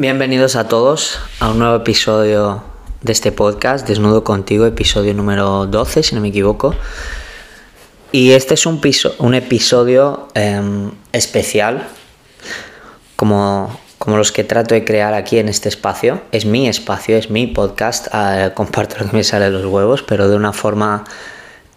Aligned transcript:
Bienvenidos 0.00 0.56
a 0.56 0.66
todos 0.66 1.18
a 1.40 1.50
un 1.50 1.58
nuevo 1.58 1.76
episodio 1.76 2.62
de 3.02 3.12
este 3.12 3.32
podcast, 3.32 3.86
Desnudo 3.86 4.24
contigo, 4.24 4.64
episodio 4.64 5.12
número 5.12 5.66
12, 5.66 6.02
si 6.02 6.14
no 6.14 6.22
me 6.22 6.28
equivoco. 6.28 6.74
Y 8.10 8.30
este 8.30 8.54
es 8.54 8.64
un, 8.64 8.80
un 9.18 9.34
episodio 9.34 10.28
em, 10.32 10.90
especial, 11.12 11.86
como, 13.14 13.78
como 13.98 14.16
los 14.16 14.32
que 14.32 14.42
trato 14.42 14.74
de 14.74 14.86
crear 14.86 15.12
aquí 15.12 15.36
en 15.36 15.50
este 15.50 15.68
espacio. 15.68 16.22
Es 16.32 16.46
mi 16.46 16.66
espacio, 16.66 17.18
es 17.18 17.28
mi 17.28 17.46
podcast, 17.46 18.08
eh, 18.14 18.52
comparto 18.54 18.96
lo 19.00 19.10
que 19.10 19.18
me 19.18 19.22
sale 19.22 19.44
de 19.44 19.50
los 19.50 19.66
huevos, 19.66 20.02
pero 20.02 20.30
de 20.30 20.36
una 20.36 20.54
forma 20.54 21.04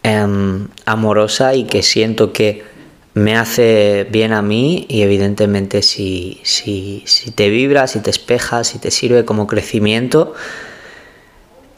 em, 0.01 0.69
amorosa 0.85 1.55
y 1.55 1.65
que 1.65 1.83
siento 1.83 2.31
que 2.31 2.63
me 3.13 3.35
hace 3.37 4.07
bien 4.09 4.33
a 4.33 4.41
mí 4.41 4.85
y 4.89 5.03
evidentemente 5.03 5.81
si, 5.81 6.41
si, 6.43 7.03
si 7.05 7.31
te 7.31 7.49
vibra, 7.49 7.87
si 7.87 7.99
te 7.99 8.09
espeja, 8.09 8.63
si 8.63 8.79
te 8.79 8.89
sirve 8.89 9.23
como 9.23 9.45
crecimiento, 9.45 10.33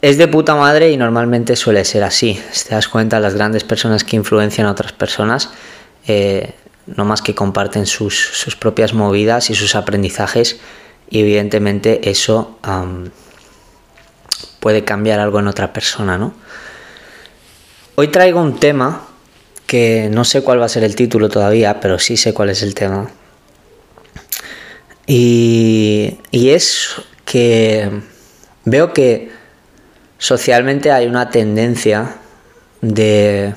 es 0.00 0.18
de 0.18 0.28
puta 0.28 0.54
madre 0.54 0.90
y 0.90 0.96
normalmente 0.96 1.56
suele 1.56 1.84
ser 1.84 2.04
así. 2.04 2.40
Si 2.52 2.68
te 2.68 2.74
das 2.74 2.88
cuenta, 2.88 3.20
las 3.20 3.34
grandes 3.34 3.64
personas 3.64 4.04
que 4.04 4.16
influencian 4.16 4.66
a 4.66 4.70
otras 4.70 4.92
personas, 4.92 5.50
eh, 6.06 6.54
no 6.86 7.04
más 7.04 7.20
que 7.20 7.34
comparten 7.34 7.84
sus, 7.86 8.14
sus, 8.14 8.56
propias 8.56 8.94
movidas 8.94 9.50
y 9.50 9.54
sus 9.54 9.74
aprendizajes 9.74 10.60
y 11.10 11.20
evidentemente 11.20 12.08
eso 12.10 12.58
puede 14.60 14.84
cambiar 14.84 15.20
algo 15.20 15.40
en 15.40 15.48
otra 15.48 15.72
persona, 15.72 16.16
¿no? 16.16 16.34
Hoy 17.96 18.08
traigo 18.08 18.40
un 18.40 18.58
tema 18.60 19.02
que 19.66 20.08
no 20.10 20.24
sé 20.24 20.42
cuál 20.42 20.60
va 20.60 20.66
a 20.66 20.68
ser 20.68 20.84
el 20.84 20.96
título 20.96 21.28
todavía, 21.28 21.80
pero 21.80 21.98
sí 21.98 22.16
sé 22.16 22.32
cuál 22.32 22.50
es 22.50 22.62
el 22.62 22.74
tema. 22.74 23.10
Y, 25.06 26.18
y 26.30 26.50
es 26.50 26.94
que 27.24 27.90
veo 28.64 28.92
que 28.92 29.30
socialmente 30.18 30.90
hay 30.90 31.06
una 31.06 31.30
tendencia 31.30 32.16
de 32.80 33.54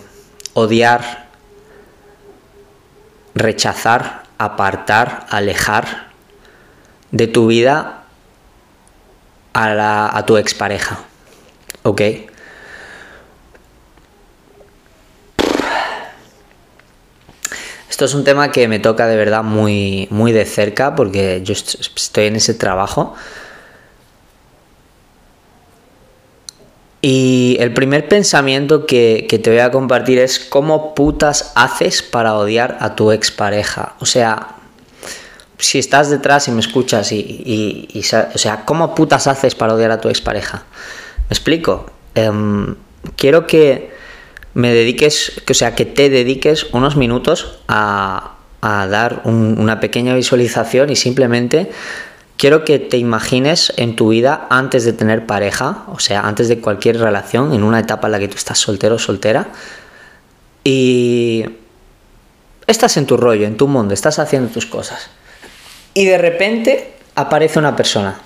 odiar, 0.53 1.27
rechazar, 3.35 4.23
apartar, 4.37 5.25
alejar 5.29 6.09
de 7.11 7.27
tu 7.27 7.47
vida 7.47 8.03
a, 9.53 9.73
la, 9.73 10.09
a 10.15 10.25
tu 10.25 10.37
expareja. 10.37 10.99
¿Ok? 11.83 12.01
Esto 17.99 18.05
es 18.05 18.13
un 18.13 18.23
tema 18.23 18.49
que 18.49 18.69
me 18.69 18.79
toca 18.79 19.07
de 19.07 19.17
verdad 19.17 19.43
muy, 19.43 20.07
muy 20.09 20.31
de 20.31 20.45
cerca 20.45 20.95
porque 20.95 21.41
yo 21.43 21.51
estoy 21.51 22.27
en 22.27 22.37
ese 22.37 22.53
trabajo. 22.53 23.13
Y 27.01 27.57
el 27.59 27.73
primer 27.73 28.07
pensamiento 28.07 28.85
que, 28.85 29.27
te 29.43 29.49
voy 29.49 29.59
a 29.59 29.69
compartir 29.71 30.17
es 30.17 30.39
cómo 30.39 30.95
putas 30.95 31.51
haces 31.55 32.01
para 32.01 32.35
odiar 32.35 32.77
a 32.79 32.95
tu 32.95 33.11
expareja. 33.11 33.95
O 33.99 34.05
sea, 34.05 34.55
si 35.57 35.77
estás 35.77 36.09
detrás 36.09 36.47
y 36.47 36.51
me 36.51 36.61
escuchas 36.61 37.11
y, 37.11 38.01
o 38.33 38.37
sea, 38.37 38.63
¿cómo 38.63 38.95
putas 38.95 39.27
haces 39.27 39.55
para 39.55 39.73
odiar 39.73 39.91
a 39.91 39.99
tu 39.99 40.07
expareja? 40.07 40.63
¿Me 41.29 41.33
explico? 41.33 41.91
Em, 42.15 42.77
quiero 43.17 43.45
que 43.45 43.98
me 44.53 44.73
dediques, 44.73 45.41
o 45.49 45.53
sea, 45.53 45.75
que 45.75 45.85
te 45.85 46.09
dediques 46.09 46.67
unos 46.73 46.95
minutos 46.95 47.59
a, 47.67 48.35
dar 48.61 49.21
una 49.23 49.79
pequeña 49.79 50.13
visualización 50.15 50.89
y 50.89 50.97
simplemente 50.97 51.71
quiero 52.35 52.65
que 52.65 52.77
te 52.77 52.97
imagines 52.97 53.71
en 53.77 53.95
tu 53.95 54.09
vida 54.09 54.47
antes 54.49 54.83
de 54.83 54.91
tener 54.91 55.25
pareja, 55.25 55.85
o 55.87 55.99
sea, 55.99 56.21
antes 56.21 56.49
de 56.49 56.59
cualquier 56.59 56.99
relación, 56.99 57.53
en 57.53 57.63
una 57.63 57.79
etapa 57.79 58.07
en 58.07 58.11
la 58.11 58.19
que 58.19 58.27
tú 58.27 58.35
estás 58.35 58.59
soltero 58.59 58.95
o 58.95 58.99
soltera, 58.99 59.47
y 60.63 61.45
estás 62.67 62.97
en 62.97 63.05
tu 63.05 63.17
rollo, 63.17 63.47
en 63.47 63.55
tu 63.55 63.67
mundo, 63.67 63.93
estás 63.93 64.19
haciendo 64.19 64.49
tus 64.49 64.65
cosas. 64.65 65.09
Y 65.93 66.05
de 66.05 66.17
repente 66.17 66.93
aparece 67.15 67.59
una 67.59 67.75
persona. 67.75 68.19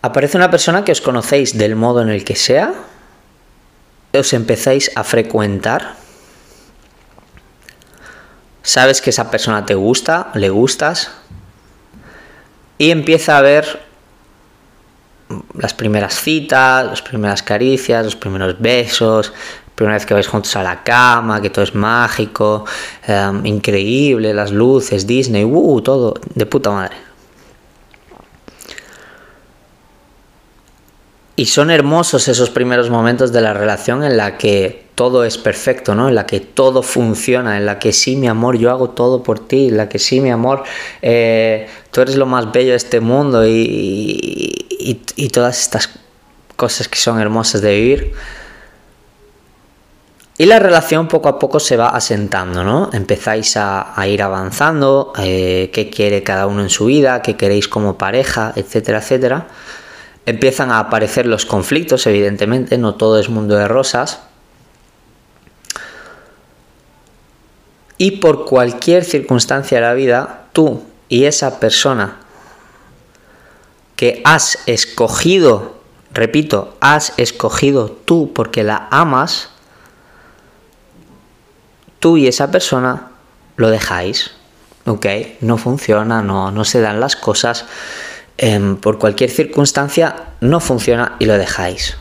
Aparece 0.00 0.36
una 0.36 0.50
persona 0.50 0.84
que 0.84 0.92
os 0.92 1.00
conocéis 1.00 1.56
del 1.56 1.76
modo 1.76 2.02
en 2.02 2.08
el 2.08 2.24
que 2.24 2.34
sea, 2.34 2.74
os 4.18 4.32
empezáis 4.32 4.90
a 4.94 5.04
frecuentar, 5.04 5.96
sabes 8.62 9.00
que 9.00 9.10
esa 9.10 9.30
persona 9.30 9.64
te 9.66 9.74
gusta, 9.74 10.30
le 10.34 10.50
gustas, 10.50 11.10
y 12.78 12.90
empieza 12.90 13.38
a 13.38 13.42
ver 13.42 13.80
las 15.54 15.72
primeras 15.72 16.14
citas, 16.14 16.86
las 16.86 17.02
primeras 17.02 17.42
caricias, 17.42 18.04
los 18.04 18.16
primeros 18.16 18.60
besos, 18.60 19.32
primera 19.74 19.94
vez 19.94 20.06
que 20.06 20.14
vais 20.14 20.26
juntos 20.26 20.54
a 20.56 20.62
la 20.62 20.82
cama, 20.82 21.40
que 21.40 21.50
todo 21.50 21.64
es 21.64 21.74
mágico, 21.74 22.64
em, 23.06 23.46
increíble, 23.46 24.34
las 24.34 24.50
luces, 24.50 25.06
Disney, 25.06 25.44
uh, 25.44 25.80
todo 25.80 26.14
de 26.34 26.46
puta 26.46 26.70
madre. 26.70 27.11
Y 31.34 31.46
son 31.46 31.70
hermosos 31.70 32.28
esos 32.28 32.50
primeros 32.50 32.90
momentos 32.90 33.32
de 33.32 33.40
la 33.40 33.54
relación 33.54 34.04
en 34.04 34.18
la 34.18 34.36
que 34.36 34.84
todo 34.94 35.24
es 35.24 35.38
perfecto, 35.38 35.94
¿no? 35.94 36.10
En 36.10 36.14
la 36.14 36.26
que 36.26 36.40
todo 36.40 36.82
funciona, 36.82 37.56
en 37.56 37.64
la 37.64 37.78
que 37.78 37.92
sí, 37.94 38.16
mi 38.16 38.28
amor, 38.28 38.58
yo 38.58 38.70
hago 38.70 38.90
todo 38.90 39.22
por 39.22 39.38
ti, 39.38 39.68
en 39.68 39.78
la 39.78 39.88
que 39.88 39.98
sí, 39.98 40.20
mi 40.20 40.30
amor, 40.30 40.62
eh, 41.00 41.66
tú 41.90 42.02
eres 42.02 42.16
lo 42.16 42.26
más 42.26 42.52
bello 42.52 42.72
de 42.72 42.76
este 42.76 43.00
mundo 43.00 43.46
y, 43.46 44.58
todas 45.32 45.58
estas 45.58 45.88
cosas 46.56 46.88
que 46.88 46.98
son 46.98 47.18
hermosas 47.18 47.62
de 47.62 47.74
vivir. 47.74 48.12
Y 50.36 50.44
la 50.44 50.58
relación 50.58 51.08
poco 51.08 51.30
a 51.30 51.38
poco 51.38 51.60
se 51.60 51.78
va 51.78 51.88
asentando, 51.88 52.62
¿no? 52.62 52.90
Empezáis 52.92 53.56
a, 53.56 53.94
ir 54.06 54.22
avanzando, 54.22 55.14
eh, 55.18 55.70
qué 55.72 55.88
quiere 55.88 56.22
cada 56.22 56.46
uno 56.46 56.60
en 56.60 56.68
su 56.68 56.86
vida, 56.86 57.22
qué 57.22 57.36
queréis 57.36 57.68
como 57.68 57.96
pareja, 57.96 58.52
etcétera, 58.54 58.98
etcétera 58.98 59.46
empiezan 60.26 60.70
a 60.70 60.78
aparecer 60.78 61.26
los 61.26 61.46
conflictos, 61.46 62.06
evidentemente, 62.06 62.78
no 62.78 62.94
todo 62.94 63.18
es 63.18 63.28
mundo 63.28 63.56
de 63.56 63.68
rosas. 63.68 64.20
Y 67.98 68.12
por 68.12 68.46
cualquier 68.46 69.04
circunstancia 69.04 69.78
de 69.78 69.86
la 69.86 69.94
vida, 69.94 70.46
tú 70.52 70.82
y 71.08 71.24
esa 71.24 71.60
persona 71.60 72.18
que 73.96 74.20
has 74.24 74.58
escogido, 74.66 75.80
repito, 76.12 76.76
has 76.80 77.12
escogido 77.16 77.90
tú 77.90 78.32
porque 78.32 78.64
la 78.64 78.88
amas, 78.90 79.50
tú 82.00 82.16
y 82.16 82.26
esa 82.26 82.50
persona 82.50 83.10
lo 83.56 83.70
dejáis. 83.70 84.32
¿Ok? 84.84 85.06
No 85.40 85.58
funciona, 85.58 86.22
no, 86.22 86.50
no 86.50 86.64
se 86.64 86.80
dan 86.80 86.98
las 86.98 87.14
cosas 87.14 87.66
Em, 88.44 88.74
por 88.74 88.98
cualquier 88.98 89.30
circunstancia 89.30 90.16
no 90.40 90.58
funciona 90.58 91.14
y 91.20 91.26
lo 91.26 91.38
dejáis. 91.38 91.96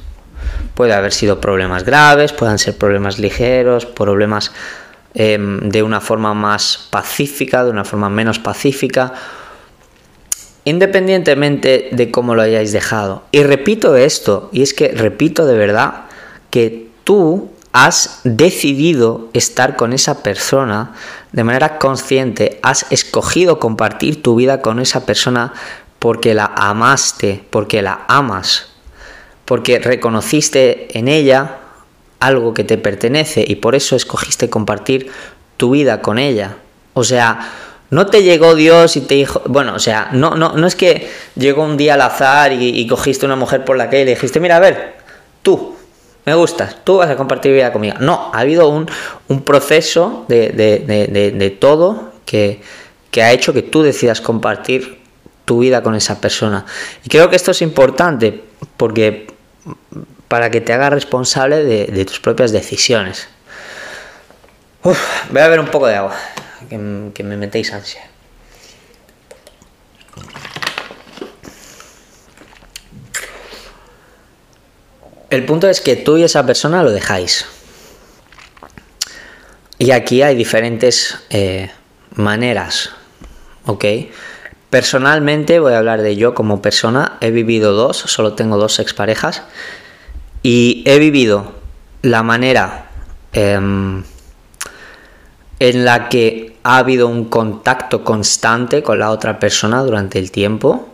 Puede 0.74 0.92
haber 0.92 1.14
sido 1.14 1.40
problemas 1.40 1.86
graves, 1.86 2.34
puedan 2.34 2.58
ser 2.58 2.76
problemas 2.80 3.20
ligeros, 3.20 3.86
problemas 3.86 4.52
em, 5.14 5.60
de 5.70 5.84
una 5.84 6.02
forma 6.02 6.34
más 6.34 6.88
pacífica, 6.90 7.64
de 7.64 7.70
una 7.70 7.86
forma 7.86 8.10
menos 8.10 8.40
pacífica, 8.40 9.14
independientemente 10.66 11.90
de 11.92 12.10
cómo 12.10 12.34
lo 12.34 12.42
hayáis 12.42 12.72
dejado. 12.72 13.22
Y 13.32 13.44
repito 13.44 13.96
esto, 13.96 14.50
y 14.52 14.64
es 14.64 14.74
que 14.74 14.88
repito 14.88 15.46
de 15.46 15.58
verdad 15.60 16.06
que 16.50 16.90
tú 17.04 17.52
has 17.72 18.22
decidido 18.24 19.30
estar 19.34 19.76
con 19.76 19.94
esa 19.94 20.24
persona 20.24 20.94
de 21.32 21.44
manera 21.44 21.78
consciente, 21.78 22.60
has 22.64 22.92
escogido 22.92 23.60
compartir 23.60 24.22
tu 24.22 24.36
vida 24.36 24.62
con 24.62 24.80
esa 24.80 25.06
persona 25.06 25.54
porque 26.02 26.34
la 26.34 26.52
amaste, 26.56 27.44
porque 27.52 27.84
la 27.84 28.06
amas, 28.08 28.70
porque 29.46 29.78
reconociste 29.78 30.98
en 30.98 31.08
ella 31.08 31.58
algo 32.20 32.56
que 32.56 32.64
te 32.64 32.80
pertenece 32.80 33.46
y 33.48 33.58
por 33.58 33.76
eso 33.76 33.96
escogiste 33.96 34.50
compartir 34.50 35.12
tu 35.58 35.70
vida 35.70 36.02
con 36.02 36.18
ella. 36.18 36.58
O 36.94 37.04
sea, 37.04 37.52
no 37.92 38.08
te 38.08 38.24
llegó 38.24 38.56
Dios 38.56 38.98
y 38.98 39.02
te 39.02 39.14
dijo, 39.14 39.44
bueno, 39.46 39.76
o 39.76 39.80
sea, 39.80 40.10
no, 40.12 40.34
no, 40.34 40.54
no 40.54 40.66
es 40.66 40.76
que 40.76 41.08
llegó 41.36 41.64
un 41.64 41.78
día 41.78 41.94
al 41.94 42.02
azar 42.02 42.52
y, 42.52 42.88
cogiste 42.88 43.28
una 43.28 43.36
mujer 43.36 43.64
por 43.64 43.78
la 43.78 43.86
y 43.86 44.04
le 44.04 44.16
dijiste, 44.16 44.40
mira, 44.40 44.56
a 44.56 44.60
ver, 44.60 44.96
tú, 45.44 45.76
me 46.26 46.34
gustas, 46.34 46.78
tú 46.84 46.98
vas 46.98 47.12
a 47.12 47.16
compartir 47.16 47.54
vida 47.54 47.72
conmigo. 47.72 47.98
No, 48.00 48.32
ha 48.34 48.40
habido 48.40 48.70
un, 48.70 48.88
proceso 49.44 50.26
de, 50.28 50.50
de, 50.50 51.50
todo 51.52 52.12
que, 52.26 52.60
que 53.12 53.22
ha 53.22 53.32
hecho 53.34 53.54
que 53.54 53.62
tú 53.62 53.84
decidas 53.84 54.20
compartir 54.20 55.01
tu 55.52 55.60
vida 55.60 55.84
con 55.84 55.96
esa 55.96 56.22
persona. 56.22 56.66
Y 57.04 57.10
creo 57.10 57.30
que 57.30 57.36
esto 57.36 57.52
es 57.52 57.62
importante 57.62 58.42
porque 58.78 59.28
para 60.30 60.50
que 60.50 60.62
te 60.62 60.72
hagas 60.72 60.94
responsable 60.94 61.66
de, 61.66 62.06
tus 62.06 62.22
propias 62.22 62.54
decisiones. 62.54 63.28
Voy 64.82 64.96
a 65.42 65.48
beber 65.48 65.60
un 65.60 65.68
poco 65.68 65.88
de 65.88 65.96
agua, 65.96 66.16
que, 66.70 66.78
me 66.78 67.36
metéis 67.36 67.74
ansia. 67.74 68.02
El 75.30 75.44
punto 75.46 75.68
es 75.68 75.82
que 75.82 75.98
tú 75.98 76.16
y 76.16 76.24
esa 76.24 76.46
persona 76.46 76.82
lo 76.82 76.92
dejáis. 76.92 77.46
Y 79.80 79.92
aquí 79.92 80.22
hay 80.22 80.38
diferentes 80.38 81.18
eh, 81.30 81.70
maneras, 82.16 82.92
¿ok? 83.66 83.84
Personalmente 84.72 85.60
voy 85.60 85.74
a 85.74 85.80
hablar 85.80 86.02
de 86.02 86.16
yo 86.16 86.34
como 86.34 86.62
persona. 86.62 87.18
He 87.20 87.30
vivido 87.30 87.74
dos, 87.74 87.98
solo 87.98 88.36
tengo 88.36 88.58
dos 88.58 88.80
exparejas. 88.80 89.44
Y 90.44 90.82
he 90.86 90.98
vivido 90.98 91.52
la 92.02 92.24
manera 92.24 92.90
em, 93.34 94.06
en 95.60 95.86
la 95.86 96.08
que 96.08 96.56
ha 96.64 96.78
habido 96.78 97.10
un 97.10 97.26
contacto 97.26 98.06
constante 98.06 98.82
con 98.82 98.98
la 98.98 99.12
otra 99.12 99.40
persona 99.40 99.84
durante 99.84 100.20
el 100.20 100.32
tiempo. 100.32 100.88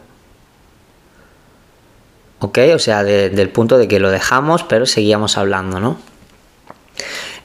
¿Ok? 2.40 2.58
O 2.74 2.80
sea, 2.80 3.04
del 3.04 3.50
punto 3.50 3.78
de 3.78 3.88
que 3.88 4.00
lo 4.00 4.10
dejamos, 4.10 4.64
pero 4.64 4.88
seguíamos 4.88 5.38
hablando, 5.38 5.80
¿no? 5.80 6.00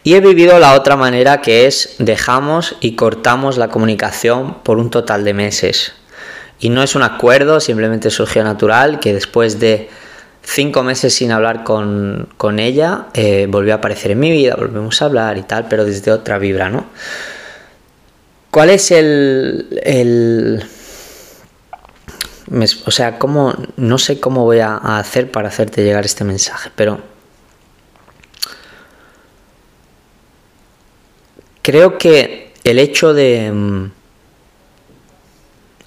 Y 0.03 0.15
he 0.15 0.21
vivido 0.21 0.59
la 0.59 0.73
otra 0.73 0.97
manera 0.97 1.43
que 1.43 1.67
es 1.67 1.95
dejamos 1.99 2.77
y 2.81 2.97
cortamos 2.97 3.59
la 3.59 3.69
comunicación 3.69 4.63
por 4.63 4.79
un 4.79 4.89
total 4.89 5.25
de 5.25 5.35
meses. 5.35 5.93
Y 6.63 6.69
no 6.69 6.85
es 6.85 6.95
un 6.95 7.03
acuerdo, 7.03 7.59
simplemente 7.59 8.09
surgió 8.09 8.45
natural 8.45 9.01
que 9.01 9.13
después 9.13 9.59
de 9.59 9.91
cinco 10.45 10.85
meses 10.85 11.13
sin 11.13 11.33
hablar 11.33 11.65
con, 11.65 12.29
ella, 12.61 13.07
eh, 13.15 13.49
volvió 13.51 13.73
a 13.73 13.79
aparecer 13.79 14.13
en 14.13 14.21
mi 14.21 14.31
vida, 14.31 14.55
volvemos 14.55 15.03
a 15.03 15.07
hablar 15.07 15.39
y 15.39 15.43
tal, 15.43 15.67
pero 15.69 15.85
desde 15.85 16.13
otra 16.13 16.39
vibra, 16.39 16.71
¿no? 16.71 16.87
¿Cuál 18.53 18.71
es 18.71 18.93
el... 18.93 19.81
el 19.83 20.65
o 22.87 22.91
sea, 22.93 23.19
cómo, 23.19 23.55
no 23.77 23.99
sé 23.99 24.21
cómo 24.21 24.45
voy 24.45 24.61
a, 24.61 24.77
hacer 24.77 25.33
para 25.33 25.49
hacerte 25.49 25.83
llegar 25.83 26.05
este 26.05 26.23
mensaje, 26.23 26.71
pero 26.77 27.01
creo 31.63 31.99
que 31.99 32.53
el 32.63 32.79
hecho 32.79 33.15
de, 33.15 33.51
mm, 33.51 33.91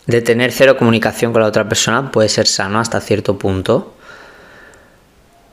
de 0.07 0.22
tener 0.22 0.52
cero 0.52 0.78
comunicación 0.78 1.34
con 1.34 1.42
la 1.42 1.48
otra 1.48 1.68
persona 1.68 2.12
puede 2.12 2.30
ser 2.30 2.48
sano 2.48 2.80
hasta 2.80 3.02
cierto 3.02 3.38
punto 3.38 3.96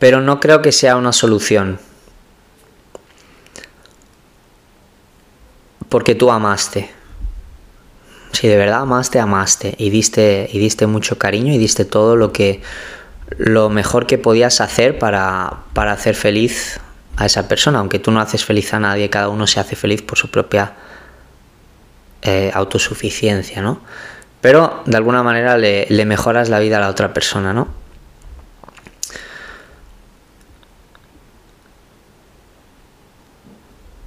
pero 0.03 0.21
no 0.21 0.41
creo 0.41 0.63
que 0.63 0.73
sea 0.73 0.97
una 0.97 1.13
solución. 1.13 1.79
Porque 5.89 6.17
tú 6.17 6.33
amaste. 6.33 6.91
Si 8.33 8.49
de 8.49 8.57
verdad 8.57 8.81
amaste, 8.81 9.21
amaste 9.21 9.77
y 9.79 9.91
diste 9.91 10.51
y 10.53 10.59
diste 10.59 10.89
mucho 10.89 11.19
cariño 11.19 11.53
y 11.53 11.59
diste 11.59 11.85
todo 11.85 12.17
lo 12.17 12.33
que 12.33 12.63
lo 13.39 13.71
mejor 13.71 14.09
que 14.09 14.19
podías 14.19 14.61
hacer 14.61 14.99
para, 14.99 15.59
para 15.73 15.93
hacer 15.93 16.17
feliz 16.17 16.81
a 17.17 17.27
esa 17.27 17.47
persona, 17.47 17.79
aunque 17.79 18.01
tú 18.01 18.11
no 18.11 18.19
haces 18.19 18.45
feliz 18.45 18.75
a 18.75 18.81
nadie, 18.81 19.09
cada 19.09 19.29
uno 19.29 19.47
se 19.47 19.61
hace 19.61 19.77
feliz 19.77 20.03
por 20.03 20.19
su 20.19 20.33
propia 20.33 20.73
eh, 22.23 22.51
autosuficiencia, 22.53 23.63
¿no? 23.63 23.83
Pero 24.43 24.83
de 24.87 24.97
alguna 24.97 25.23
manera 25.23 25.57
le, 25.57 26.05
mejoras 26.05 26.51
la 26.51 26.59
vida 26.59 26.77
a 26.77 26.81
la 26.81 26.89
otra 26.89 27.15
persona, 27.15 27.55
¿no? 27.55 27.69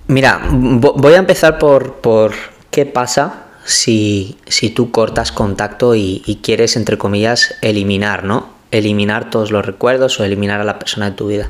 Mira, 0.08 0.42
voy 0.52 1.14
a 1.14 1.18
empezar 1.18 1.58
por, 1.58 1.96
por 1.96 2.34
qué 2.70 2.86
pasa 2.86 3.46
si, 3.64 4.38
si, 4.46 4.70
tú 4.70 4.92
cortas 4.92 5.32
contacto 5.32 5.96
y, 5.96 6.40
quieres, 6.44 6.76
entre 6.76 6.98
comillas, 6.98 7.56
eliminar, 7.62 8.26
¿no? 8.26 8.50
Eliminar 8.72 9.30
todos 9.30 9.52
los 9.52 9.66
recuerdos 9.66 10.20
o 10.20 10.26
eliminar 10.26 10.60
a 10.60 10.66
la 10.66 10.78
persona 10.78 11.10
de 11.10 11.16
tu 11.16 11.28
vida. 11.28 11.50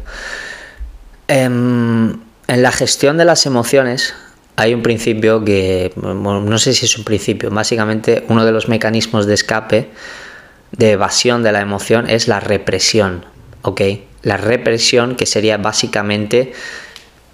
Em, 1.28 2.20
en 2.48 2.62
la 2.62 2.72
gestión 2.72 3.18
de 3.18 3.26
las 3.26 3.48
emociones 3.48 4.14
hay 4.56 4.74
un 4.74 4.82
principio 4.82 5.44
que, 5.44 5.92
no 5.96 6.58
sé 6.58 6.74
si 6.74 6.86
es 6.86 6.98
un 6.98 7.04
principio, 7.04 7.50
básicamente 7.50 8.24
uno 8.30 8.46
de 8.46 8.52
los 8.52 8.70
mecanismos 8.70 9.26
de 9.26 9.34
escape, 9.34 9.90
de 10.72 10.92
evasión 10.92 11.44
de 11.44 11.52
la 11.52 11.62
emoción 11.62 12.10
es 12.10 12.28
la 12.28 12.40
represión, 12.40 13.26
¿ok? 13.64 13.82
La 14.22 14.38
represión 14.38 15.16
que 15.16 15.26
sería 15.26 15.58
básicamente 15.58 16.54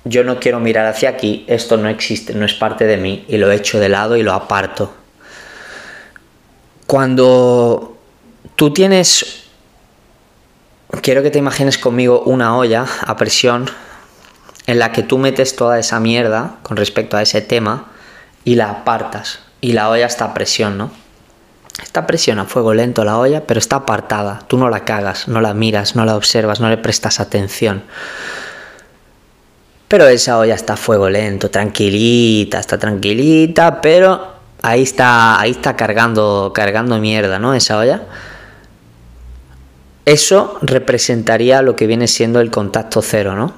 yo 0.03 0.23
no 0.23 0.39
quiero 0.39 0.59
mirar 0.59 0.88
hacia 0.88 1.09
aquí, 1.09 1.45
esto 1.47 1.77
no 1.77 1.89
existe, 1.89 2.33
no 2.33 2.45
es 2.45 2.53
parte 2.53 2.85
de 2.85 2.97
mí 2.97 3.24
y 3.27 3.38
lo 3.38 3.51
echo 3.51 3.79
de 3.79 3.89
lado 3.89 4.17
y 4.17 4.24
lo 4.24 4.33
aparto. 4.33 4.94
Cuando 6.88 7.97
tú 8.56 8.74
tienes, 8.74 9.44
quiero 11.01 11.21
que 11.21 11.29
te 11.29 11.38
imagines 11.38 11.77
conmigo 11.77 12.21
una 12.25 12.57
olla 12.57 12.85
a 13.06 13.15
presión 13.15 13.69
en 14.67 14.79
la 14.79 14.91
que 14.91 15.03
tú 15.03 15.17
metes 15.17 15.55
toda 15.55 15.79
esa 15.79 15.99
mierda 15.99 16.57
con 16.63 16.77
respecto 16.77 17.17
a 17.17 17.21
ese 17.21 17.41
tema 17.41 17.91
y 18.43 18.55
la 18.55 18.69
apartas 18.69 19.39
y 19.61 19.73
la 19.73 19.89
olla 19.89 20.07
está 20.07 20.25
a 20.25 20.33
presión, 20.33 20.77
¿no? 20.77 20.91
Está 21.81 22.01
a 22.01 22.07
presión 22.07 22.39
a 22.39 22.45
fuego 22.45 22.73
lento 22.73 23.05
la 23.05 23.17
olla, 23.17 23.45
pero 23.47 23.59
está 23.59 23.77
apartada. 23.77 24.43
Tú 24.47 24.57
no 24.57 24.69
la 24.69 24.83
cagas, 24.85 25.27
no 25.27 25.39
la 25.41 25.53
miras, 25.53 25.95
no 25.95 26.05
la 26.05 26.15
observas, 26.15 26.59
no 26.59 26.69
le 26.69 26.77
prestas 26.77 27.19
atención. 27.19 27.83
Pero 29.87 30.07
esa 30.07 30.37
olla 30.37 30.55
está 30.55 30.73
a 30.73 30.77
fuego 30.77 31.09
lento, 31.09 31.49
tranquilita, 31.49 32.59
está 32.59 32.77
tranquilita, 32.77 33.81
pero 33.81 34.35
ahí 34.61 34.83
está, 34.83 35.39
ahí 35.39 35.51
está 35.51 35.75
cargando, 35.75 36.51
cargando 36.53 36.97
mierda, 36.99 37.39
¿no? 37.39 37.53
Esa 37.53 37.77
olla. 37.77 38.03
Eso 40.05 40.57
representaría 40.61 41.61
lo 41.61 41.75
que 41.75 41.87
viene 41.87 42.07
siendo 42.07 42.41
el 42.41 42.51
contacto 42.51 43.01
cero, 43.01 43.35
¿no? 43.35 43.53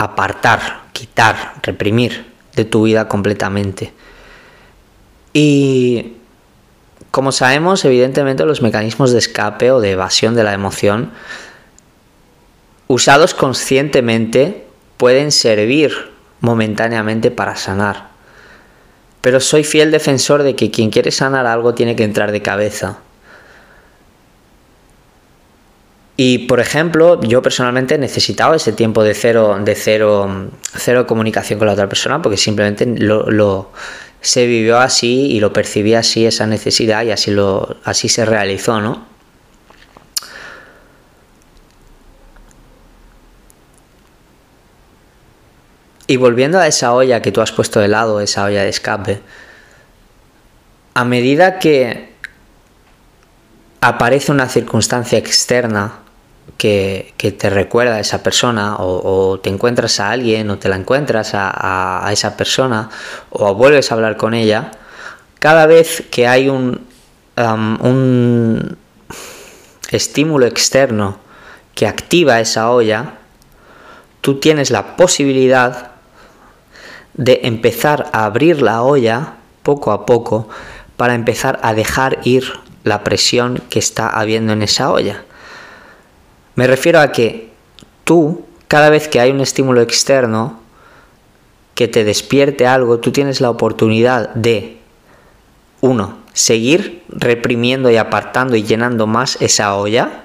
Apartar, 0.00 0.84
quitar, 0.94 1.56
reprimir 1.62 2.24
de 2.56 2.64
tu 2.64 2.84
vida 2.84 3.06
completamente. 3.06 3.92
Y 5.34 6.14
como 7.10 7.32
sabemos, 7.32 7.84
evidentemente 7.84 8.46
los 8.46 8.62
mecanismos 8.62 9.12
de 9.12 9.18
escape 9.18 9.70
o 9.72 9.80
de 9.80 9.90
evasión 9.90 10.34
de 10.34 10.42
la 10.42 10.54
emoción, 10.54 11.10
usados 12.88 13.34
conscientemente, 13.34 14.66
pueden 14.96 15.32
servir 15.32 15.92
momentáneamente 16.40 17.30
para 17.30 17.56
sanar. 17.56 18.08
Pero 19.20 19.38
soy 19.38 19.64
fiel 19.64 19.90
defensor 19.90 20.44
de 20.44 20.56
que 20.56 20.70
quien 20.70 20.90
quiere 20.90 21.10
sanar 21.10 21.44
algo 21.44 21.74
tiene 21.74 21.94
que 21.94 22.04
entrar 22.04 22.32
de 22.32 22.40
cabeza. 22.40 23.00
Y 26.22 26.36
por 26.40 26.60
ejemplo, 26.60 27.18
yo 27.22 27.40
personalmente 27.40 27.94
he 27.94 27.98
necesitado 27.98 28.52
ese 28.52 28.74
tiempo 28.74 29.02
de 29.02 29.14
cero, 29.14 29.58
de 29.58 29.74
cero, 29.74 30.50
cero 30.76 31.06
comunicación 31.06 31.58
con 31.58 31.64
la 31.66 31.72
otra 31.72 31.88
persona, 31.88 32.20
porque 32.20 32.36
simplemente 32.36 32.84
lo, 32.84 33.30
lo, 33.30 33.72
se 34.20 34.44
vivió 34.44 34.78
así 34.78 35.28
y 35.30 35.40
lo 35.40 35.50
percibí 35.54 35.94
así, 35.94 36.26
esa 36.26 36.46
necesidad, 36.46 37.04
y 37.04 37.10
así 37.10 37.30
lo, 37.30 37.78
así 37.84 38.10
se 38.10 38.26
realizó, 38.26 38.82
¿no? 38.82 39.06
Y 46.06 46.18
volviendo 46.18 46.58
a 46.58 46.66
esa 46.66 46.92
olla 46.92 47.22
que 47.22 47.32
tú 47.32 47.40
has 47.40 47.52
puesto 47.52 47.80
de 47.80 47.88
lado, 47.88 48.20
esa 48.20 48.44
olla 48.44 48.62
de 48.62 48.68
escape, 48.68 49.22
a 50.92 51.04
medida 51.06 51.58
que 51.58 52.12
aparece 53.80 54.30
una 54.32 54.50
circunstancia 54.50 55.16
externa 55.16 56.00
que, 56.60 57.14
te 57.38 57.48
recuerda 57.48 57.94
a 57.94 58.00
esa 58.00 58.22
persona, 58.22 58.76
o, 58.78 59.40
te 59.42 59.48
encuentras 59.48 59.98
a 59.98 60.10
alguien, 60.10 60.50
o 60.50 60.58
te 60.58 60.68
la 60.68 60.76
encuentras 60.76 61.30
a, 61.32 62.06
esa 62.12 62.36
persona, 62.36 62.90
o 63.30 63.54
vuelves 63.54 63.90
a 63.90 63.94
hablar 63.94 64.18
con 64.18 64.34
ella, 64.34 64.72
cada 65.38 65.64
vez 65.64 66.04
que 66.10 66.28
hay 66.28 66.50
un, 66.50 66.86
un 67.38 68.76
estímulo 69.90 70.44
externo 70.44 71.18
que 71.74 71.86
activa 71.86 72.40
esa 72.40 72.70
olla, 72.70 73.14
tú 74.20 74.38
tienes 74.38 74.70
la 74.70 74.96
posibilidad 74.96 75.92
de 77.14 77.40
empezar 77.44 78.10
a 78.12 78.26
abrir 78.26 78.60
la 78.60 78.82
olla 78.82 79.36
poco 79.62 79.92
a 79.92 80.04
poco 80.04 80.50
para 80.98 81.14
empezar 81.14 81.58
a 81.62 81.72
dejar 81.72 82.18
ir 82.24 82.44
la 82.84 83.02
presión 83.02 83.62
que 83.70 83.78
está 83.78 84.10
habiendo 84.10 84.52
en 84.52 84.60
esa 84.60 84.92
olla. 84.92 85.24
Me 86.60 86.66
refiero 86.66 87.00
a 87.00 87.10
que 87.10 87.48
tú, 88.04 88.44
cada 88.68 88.90
vez 88.90 89.08
que 89.08 89.18
hay 89.18 89.30
un 89.30 89.40
estímulo 89.40 89.80
externo 89.80 90.60
que 91.74 91.88
te 91.88 92.04
despierte 92.04 92.66
algo, 92.66 92.98
tú 92.98 93.12
tienes 93.12 93.40
la 93.40 93.48
oportunidad 93.48 94.28
de, 94.34 94.76
uno, 95.80 96.18
seguir 96.34 97.02
reprimiendo 97.08 97.90
y 97.90 97.96
apartando 97.96 98.56
y 98.56 98.62
llenando 98.62 99.06
más 99.06 99.40
esa 99.40 99.74
olla 99.74 100.24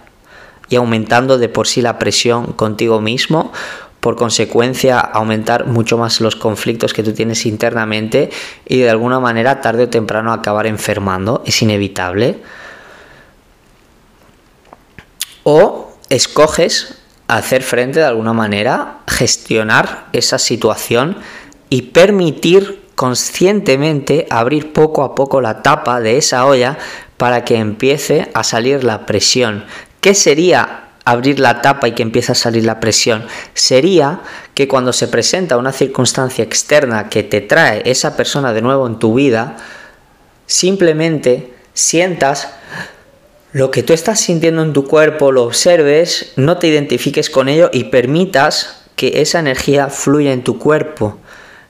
y 0.68 0.76
aumentando 0.76 1.38
de 1.38 1.48
por 1.48 1.70
sí 1.70 1.82
la 1.82 1.98
presión 1.98 2.52
contigo 2.52 3.00
mismo 3.00 3.54
por 4.02 4.18
consecuencia 4.18 5.00
aumentar 5.00 5.68
mucho 5.68 5.98
más 5.98 6.20
los 6.20 6.36
conflictos 6.36 6.92
que 6.92 7.02
tú 7.02 7.14
tienes 7.14 7.46
internamente 7.46 8.30
y 8.66 8.80
de 8.80 8.90
alguna 8.90 9.22
manera 9.22 9.62
tarde 9.62 9.84
o 9.84 9.90
temprano 9.90 10.34
acabar 10.34 10.68
enfermando, 10.68 11.44
es 11.46 11.62
inevitable. 11.62 12.42
O 15.44 15.95
escoges 16.10 16.96
hacer 17.28 17.64
frente 17.64 18.00
de 18.00 18.06
alguna 18.06 18.34
manera, 18.34 19.00
gestionar 19.08 20.08
esa 20.14 20.38
situación 20.38 21.18
y 21.70 21.84
permitir 21.84 22.86
conscientemente 22.96 24.28
abrir 24.30 24.74
poco 24.74 25.04
a 25.04 25.16
poco 25.16 25.42
la 25.42 25.62
tapa 25.62 26.00
de 26.00 26.18
esa 26.18 26.46
olla 26.46 26.78
para 27.18 27.44
que 27.44 27.58
empiece 27.58 28.30
a 28.34 28.44
salir 28.44 28.84
la 28.84 29.06
presión. 29.06 29.66
¿Qué 30.02 30.14
sería 30.14 30.84
abrir 31.04 31.40
la 31.40 31.62
tapa 31.62 31.88
y 31.88 31.92
que 31.94 32.04
empiece 32.04 32.32
a 32.32 32.36
salir 32.36 32.64
la 32.64 32.80
presión? 32.80 33.26
Sería 33.54 34.22
que 34.54 34.68
cuando 34.68 34.94
se 34.94 35.08
presenta 35.08 35.58
una 35.58 35.72
circunstancia 35.72 36.44
externa 36.44 37.10
que 37.10 37.24
te 37.24 37.42
trae 37.42 37.82
esa 37.86 38.16
persona 38.16 38.54
de 38.54 38.62
nuevo 38.62 38.88
en 38.88 39.00
tu 39.00 39.16
vida, 39.16 39.58
simplemente 40.46 41.54
sientas 41.74 42.50
lo 43.56 43.72
que 43.72 43.84
tú 43.84 43.94
estás 43.94 44.20
sintiendo 44.20 44.62
en 44.64 44.74
tu 44.74 44.84
cuerpo, 44.84 45.32
lo 45.32 45.44
observes, 45.44 46.34
no 46.36 46.58
te 46.58 46.68
identifiques 46.68 47.30
con 47.30 47.48
ello 47.48 47.70
y 47.72 47.86
permitas 47.86 48.84
que 48.98 49.22
esa 49.22 49.40
energía 49.40 49.88
fluya 49.88 50.34
en 50.34 50.44
tu 50.44 50.60
cuerpo. 50.60 51.18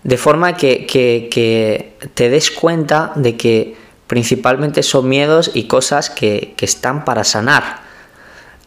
De 0.01 0.17
forma 0.17 0.57
que, 0.57 0.87
que, 0.87 1.93
te 2.15 2.29
des 2.31 2.49
cuenta 2.49 3.11
de 3.13 3.37
que 3.37 3.75
principalmente 4.07 4.81
son 4.81 5.07
miedos 5.07 5.51
y 5.53 5.65
cosas 5.65 6.09
que, 6.09 6.55
que 6.57 6.65
están 6.65 7.05
para 7.05 7.23
sanar. 7.23 7.83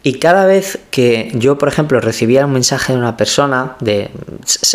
Y 0.05 0.15
cada 0.21 0.47
vez 0.47 0.79
que 0.93 1.31
yo, 1.35 1.59
por 1.59 1.69
ejemplo, 1.69 2.01
recibía 2.01 2.47
un 2.47 2.53
mensaje 2.53 2.93
de 2.93 2.99
una 2.99 3.17
persona, 3.17 3.77
de, 3.81 4.11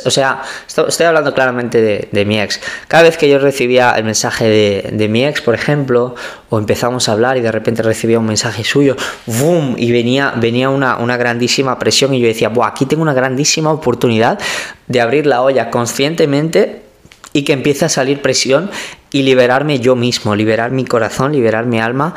o 0.06 0.12
sea, 0.12 0.42
estoy 0.68 1.06
hablando 1.06 1.34
claramente 1.34 2.10
de, 2.12 2.26
mi 2.26 2.42
ex, 2.42 2.60
cada 2.90 3.04
vez 3.04 3.18
que 3.18 3.30
yo 3.30 3.40
recibía 3.40 3.94
el 3.94 4.04
mensaje 4.04 4.92
de, 4.92 5.08
mi 5.08 5.26
ex, 5.26 5.42
por 5.42 5.56
ejemplo, 5.56 6.14
o 6.50 6.60
empezamos 6.60 7.08
a 7.08 7.14
hablar 7.14 7.38
y 7.38 7.42
de 7.42 7.54
repente 7.54 7.82
recibía 7.82 8.20
un 8.20 8.26
mensaje 8.26 8.66
suyo, 8.66 8.98
¡boom! 9.26 9.76
Y 9.78 9.94
venía, 9.94 10.34
venía 10.36 10.70
una, 10.70 10.98
una 10.98 11.16
grandísima 11.16 11.80
presión 11.80 12.14
y 12.14 12.20
yo 12.20 12.28
decía, 12.28 12.50
Buah, 12.50 12.68
aquí 12.68 12.86
tengo 12.86 13.02
una 13.02 13.14
grandísima 13.14 13.72
oportunidad 13.72 14.40
de 14.88 15.00
abrir 15.00 15.26
la 15.26 15.42
olla 15.42 15.70
conscientemente 15.70 16.82
y 17.32 17.44
que 17.44 17.54
empiece 17.54 17.86
a 17.86 17.90
salir 17.90 18.22
presión 18.22 18.70
y 19.12 19.24
liberarme 19.24 19.80
yo 19.80 19.96
mismo, 19.96 20.36
liberar 20.36 20.72
mi 20.72 20.84
corazón, 20.84 21.32
liberar 21.32 21.66
mi 21.66 21.80
alma 21.80 22.14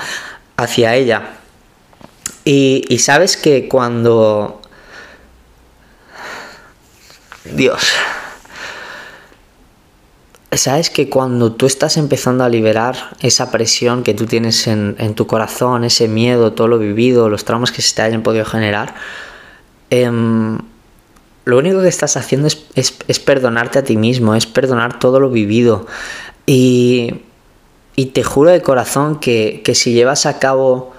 hacia 0.56 0.96
ella. 0.96 1.36
Y, 2.48 2.98
sabes 3.00 3.36
que 3.36 3.66
cuando... 3.68 4.60
Dios. 7.44 7.82
Sabes 10.52 10.88
que 10.88 11.10
cuando 11.10 11.52
tú 11.52 11.66
estás 11.66 11.96
empezando 11.96 12.44
a 12.44 12.48
liberar 12.48 13.16
esa 13.20 13.50
presión 13.50 14.04
que 14.04 14.14
tú 14.14 14.26
tienes 14.26 14.68
en, 14.68 15.14
tu 15.16 15.26
corazón, 15.26 15.82
ese 15.82 16.06
miedo, 16.06 16.52
todo 16.52 16.68
lo 16.68 16.78
vivido, 16.78 17.28
los 17.28 17.44
traumas 17.44 17.72
que 17.72 17.82
se 17.82 17.96
te 17.96 18.02
hayan 18.02 18.22
podido 18.22 18.44
generar, 18.44 18.94
em, 19.90 20.58
lo 21.44 21.58
único 21.58 21.82
que 21.82 21.88
estás 21.88 22.16
haciendo 22.16 22.46
es, 22.46 23.20
perdonarte 23.20 23.80
a 23.80 23.84
ti 23.84 23.96
mismo, 23.96 24.36
es 24.36 24.46
perdonar 24.46 25.00
todo 25.00 25.18
lo 25.18 25.30
vivido. 25.30 25.88
Y, 26.46 27.22
te 28.12 28.22
juro 28.22 28.50
de 28.50 28.62
corazón 28.62 29.18
que, 29.18 29.62
que 29.64 29.74
si 29.74 29.92
llevas 29.94 30.26
a 30.26 30.38
cabo 30.38 30.95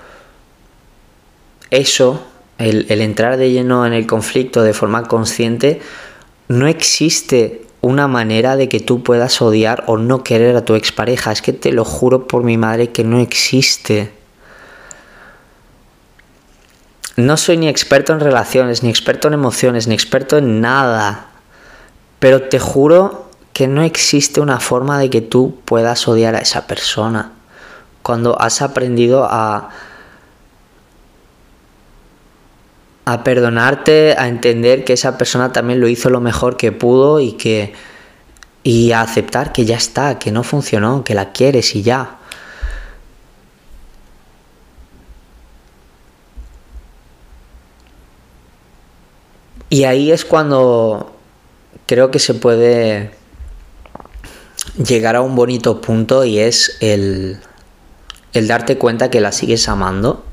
eso, 1.70 2.24
el, 2.58 2.86
entrar 2.90 3.38
de 3.38 3.52
lleno 3.52 3.86
en 3.86 3.94
el 3.94 4.08
conflicto 4.08 4.64
de 4.64 4.74
forma 4.74 5.04
consciente, 5.04 5.82
no 6.48 6.68
existe 6.68 7.66
una 7.82 8.08
manera 8.08 8.56
de 8.56 8.70
que 8.70 8.80
tú 8.80 9.04
puedas 9.04 9.42
odiar 9.42 9.84
o 9.88 9.98
no 9.98 10.24
querer 10.24 10.56
a 10.56 10.66
tu 10.66 10.76
expareja. 10.76 11.32
Es 11.32 11.42
que 11.42 11.54
te 11.54 11.72
lo 11.72 11.86
juro 11.86 12.28
por 12.28 12.44
mi 12.44 12.58
madre 12.58 12.90
que 12.90 13.04
no 13.04 13.20
existe. 13.20 14.12
No 17.16 17.36
soy 17.38 17.58
ni 17.58 17.68
experto 17.68 18.14
en 18.14 18.20
relaciones, 18.20 18.84
ni 18.84 18.90
experto 18.90 19.28
en 19.28 19.34
emociones, 19.34 19.88
ni 19.88 19.94
experto 19.94 20.38
en 20.38 20.62
nada. 20.62 21.28
Pero 22.20 22.44
te 22.44 22.60
juro 22.60 23.28
que 23.54 23.68
no 23.68 23.82
existe 23.82 24.40
una 24.40 24.60
forma 24.60 25.00
de 25.00 25.10
que 25.10 25.22
tú 25.22 25.58
puedas 25.66 26.08
odiar 26.08 26.36
a 26.36 26.40
esa 26.40 26.68
persona. 26.68 27.32
Cuando 28.04 28.40
has 28.40 28.62
aprendido 28.62 29.28
a, 29.28 29.70
a 33.08 33.24
perdonarte, 33.24 34.16
a 34.18 34.28
entender 34.28 34.84
que 34.84 34.92
esa 34.92 35.18
persona 35.18 35.54
también 35.54 35.80
lo 35.80 35.88
hizo 35.88 36.10
lo 36.10 36.20
mejor 36.20 36.58
que 36.58 36.74
pudo 36.74 37.22
y 37.22 37.32
que 37.34 37.72
y 38.64 38.92
a 38.92 39.00
aceptar 39.00 39.54
que 39.54 39.64
ya 39.64 39.78
está, 39.78 40.20
que 40.20 40.30
no 40.30 40.44
funcionó, 40.44 41.06
que 41.06 41.14
la 41.14 41.32
quieres 41.32 41.74
y 41.74 41.84
ya. 41.84 42.18
Y 49.70 49.86
ahí 49.86 50.12
es 50.12 50.26
cuando 50.26 51.16
creo 51.86 52.12
que 52.12 52.20
se 52.20 52.34
puede 52.34 53.12
llegar 54.86 55.16
a 55.16 55.22
un 55.22 55.34
bonito 55.34 55.80
punto 55.80 56.26
y 56.26 56.40
es 56.40 56.78
el, 56.82 57.40
el 58.34 58.50
darte 58.50 58.78
cuenta 58.78 59.10
que 59.10 59.22
la 59.22 59.32
sigues 59.32 59.70
amando 59.70 60.27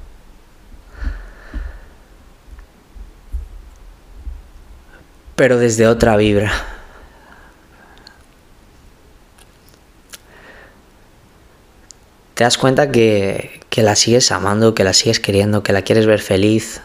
pero 5.36 5.58
desde 5.58 5.86
otra 5.86 6.16
vibra. 6.16 6.52
Te 12.34 12.42
das 12.42 12.58
cuenta 12.58 12.90
que, 12.90 13.60
la 13.76 13.94
sigues 13.94 14.32
amando, 14.32 14.74
que 14.74 14.84
la 14.84 14.92
sigues 14.92 15.20
queriendo, 15.20 15.62
que 15.62 15.72
la 15.72 15.82
quieres 15.82 16.06
ver 16.06 16.20
feliz. 16.20 16.80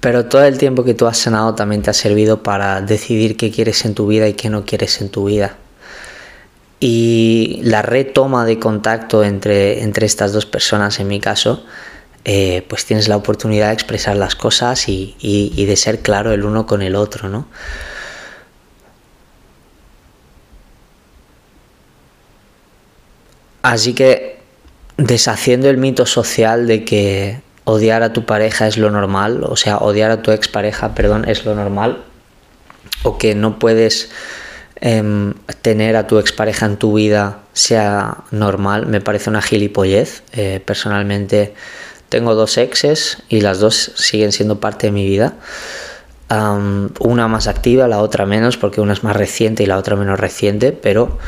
Pero 0.00 0.26
todo 0.26 0.44
el 0.44 0.56
tiempo 0.56 0.84
que 0.84 0.94
tú 0.94 1.06
has 1.06 1.18
sanado 1.18 1.54
también 1.54 1.82
te 1.82 1.90
ha 1.90 1.94
servido 1.94 2.42
para 2.42 2.80
decidir 2.80 3.36
qué 3.36 3.50
quieres 3.50 3.84
en 3.84 3.94
tu 3.94 4.06
vida 4.06 4.28
y 4.28 4.34
qué 4.34 4.48
no 4.48 4.64
quieres 4.64 5.00
en 5.00 5.10
tu 5.10 5.24
vida. 5.24 5.56
Y 6.78 7.60
la 7.64 7.82
retoma 7.82 8.46
de 8.46 8.58
contacto 8.58 9.24
entre, 9.24 9.82
entre 9.82 10.06
estas 10.06 10.32
dos 10.32 10.46
personas, 10.46 11.00
en 11.00 11.08
mi 11.08 11.20
caso, 11.20 11.64
eh, 12.24 12.64
pues 12.68 12.84
tienes 12.84 13.08
la 13.08 13.16
oportunidad 13.16 13.68
de 13.68 13.74
expresar 13.74 14.14
las 14.16 14.34
cosas 14.34 14.88
y, 14.88 15.64
de 15.66 15.76
ser 15.76 16.00
claro 16.00 16.32
el 16.32 16.44
uno 16.44 16.66
con 16.66 16.82
el 16.82 16.94
otro, 16.94 17.28
¿no? 17.28 17.46
Así 23.62 23.94
que 23.94 24.38
deshaciendo 24.96 25.70
el 25.70 25.78
mito 25.78 26.04
social 26.06 26.66
de 26.66 26.84
que 26.84 27.40
odiar 27.64 28.02
a 28.02 28.12
tu 28.12 28.26
pareja 28.26 28.66
es 28.66 28.76
lo 28.76 28.90
normal, 28.90 29.44
o 29.44 29.56
sea, 29.56 29.78
odiar 29.78 30.10
a 30.10 30.22
tu 30.22 30.30
expareja, 30.30 30.94
perdón, 30.94 31.26
es 31.28 31.44
lo 31.44 31.54
normal, 31.54 32.02
o 33.02 33.16
que 33.16 33.34
no 33.34 33.58
puedes 33.58 34.10
em, 34.76 35.34
tener 35.62 35.96
a 35.96 36.06
tu 36.06 36.18
expareja 36.18 36.66
en 36.66 36.76
tu 36.76 36.94
vida 36.94 37.40
sea 37.52 38.24
normal, 38.30 38.86
me 38.86 39.00
parece 39.00 39.30
una 39.30 39.42
gilipollez. 39.42 40.22
Eh, 40.32 40.60
personalmente 40.64 41.54
tengo 42.10 42.34
dos 42.34 42.58
exes 42.58 43.22
y 43.30 43.40
las 43.40 43.60
dos 43.60 43.92
siguen 43.94 44.32
siendo 44.32 44.60
parte 44.60 44.88
de 44.88 44.92
mi 44.92 45.06
vida. 45.06 45.34
una 46.28 47.28
más 47.28 47.46
activa, 47.46 47.88
la 47.88 48.00
otra 48.00 48.26
menos, 48.26 48.58
porque 48.58 48.82
una 48.82 48.92
es 48.92 49.02
más 49.02 49.16
reciente 49.16 49.62
y 49.62 49.66
la 49.66 49.78
otra 49.78 49.96
menos 49.96 50.20
reciente, 50.20 50.72
pero 50.72 51.18